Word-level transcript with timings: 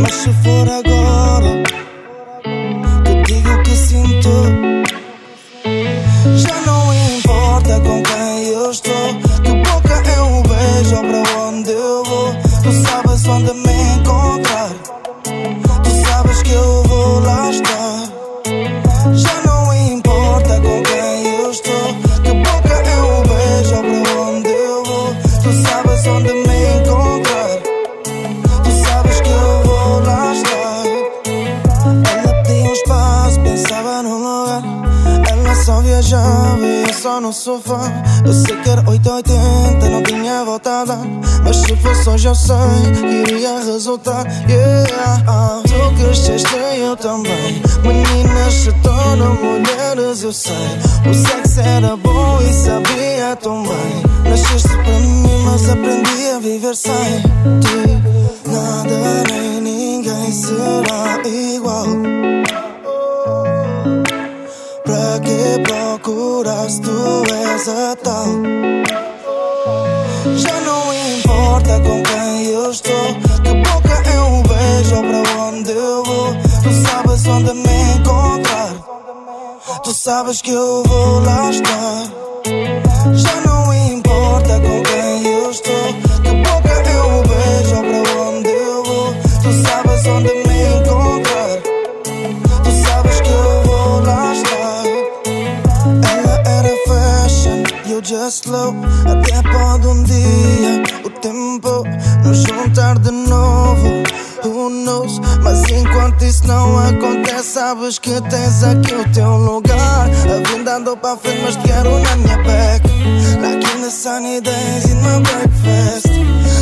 Mas 0.00 0.14
se 0.14 0.32
for 0.42 0.68
agora, 0.68 1.62
que 3.04 3.32
digo 3.32 3.50
o 3.50 3.62
que 3.62 3.76
sinto. 3.76 4.73
Só 35.64 35.80
viajava 35.80 36.58
e 36.60 36.82
eu 36.86 36.92
só 36.92 37.20
no 37.22 37.32
sofá. 37.32 37.90
Eu 38.26 38.34
sei 38.34 38.54
que 38.60 38.68
era 38.68 38.82
880, 38.86 39.88
não 39.88 40.02
tinha 40.02 40.44
volta 40.44 40.82
a 40.82 40.84
dar. 40.84 41.06
Mas 41.42 41.56
se 41.56 41.74
fosse 41.76 42.08
hoje 42.10 42.28
eu 42.28 42.34
sei 42.34 42.56
que 43.00 43.32
iria 43.32 43.60
resultar. 43.60 44.26
Yeah, 44.46 45.24
ah, 45.26 45.62
tu 45.64 46.02
cresceste 46.02 46.54
eu 46.76 46.94
também. 46.96 47.62
Meninas 47.82 48.52
se 48.52 48.72
tornam 48.82 49.34
mulheres, 49.36 50.22
eu 50.22 50.32
sei. 50.34 50.54
O 51.08 51.14
sexo 51.14 51.60
era 51.60 51.96
bom 51.96 52.38
e 52.42 52.52
sabia 52.52 53.34
tão 53.36 53.62
bem. 53.62 54.30
Nasceste 54.30 54.68
para 54.68 54.98
mim, 55.00 55.44
mas 55.46 55.68
aprendi 55.70 56.28
a 56.34 56.38
viver 56.40 56.76
sem 56.76 57.22
ti. 57.60 58.02
Nada 58.46 59.24
nem 59.30 59.60
ninguém 59.62 60.30
será 60.30 61.26
igual. 61.26 61.53
Procuras, 66.44 66.78
tu 66.78 67.24
és 67.32 67.68
a 67.68 67.96
tal. 67.96 68.26
Já 70.36 70.60
não 70.60 70.94
importa 70.94 71.80
com 71.80 72.02
quem 72.02 72.46
eu 72.46 72.70
estou. 72.70 73.14
Que 73.42 73.54
boca 73.54 74.02
eu 74.14 74.42
beijo 74.42 74.96
para 75.02 75.42
onde 75.42 75.70
eu 75.70 76.04
vou. 76.04 76.34
Tu 76.62 76.72
sabes 76.86 77.26
onde 77.26 77.54
me 77.54 77.82
encontrar. 77.96 78.74
Tu 79.82 79.94
sabes 79.94 80.42
que 80.42 80.50
eu 80.50 80.82
vou 80.86 81.20
lá 81.20 81.50
estar. 81.50 82.23
Até 98.54 99.42
pode 99.50 99.86
um 99.86 100.02
dia 100.04 100.82
o 101.04 101.10
tempo 101.10 101.84
nos 102.24 102.38
juntar 102.42 102.98
de 102.98 103.10
novo. 103.10 104.04
Who 104.44 104.68
knows? 104.68 105.18
Mas 105.42 105.62
enquanto 105.70 106.22
isso 106.22 106.46
não 106.46 106.78
acontece, 106.78 107.54
sabes 107.54 107.98
que 107.98 108.20
tens 108.28 108.62
aqui 108.62 108.94
o 108.94 109.12
teu 109.12 109.36
lugar. 109.36 110.08
A 110.08 110.48
vida 110.48 110.76
andou 110.76 110.96
para 110.96 111.16
frente, 111.16 111.40
mas 111.42 111.56
te 111.56 111.62
quero 111.62 111.98
na 111.98 112.16
minha 112.16 112.38
back. 112.38 112.86
Like 113.40 113.66
in 113.74 113.80
the 113.80 113.90
sunny 113.90 114.40
days 114.40 114.84
in 114.84 115.00
my 115.02 115.20
breakfast. 115.20 116.08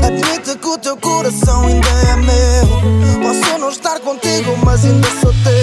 Admite 0.04 0.59
que 0.59 0.69
o 0.69 0.78
teu 0.78 0.97
coração 0.97 1.66
ainda 1.66 1.88
é 1.88 2.16
meu. 2.16 3.22
Posso 3.22 3.59
não 3.59 3.69
estar 3.69 4.00
contigo, 4.00 4.56
mas 4.64 4.84
ainda 4.84 5.09
sou 5.20 5.32
teu. 5.44 5.62